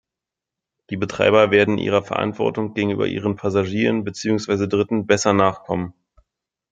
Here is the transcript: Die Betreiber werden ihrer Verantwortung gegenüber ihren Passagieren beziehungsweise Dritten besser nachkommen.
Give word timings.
Die 0.89 0.97
Betreiber 0.97 1.51
werden 1.51 1.77
ihrer 1.77 2.01
Verantwortung 2.01 2.73
gegenüber 2.73 3.05
ihren 3.05 3.35
Passagieren 3.35 4.03
beziehungsweise 4.03 4.67
Dritten 4.67 5.05
besser 5.05 5.31
nachkommen. 5.33 5.93